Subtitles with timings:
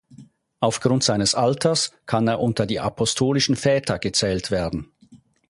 [0.61, 4.91] Aufgrund seines Alters kann er unter die apostolischen Väter gezählt werden.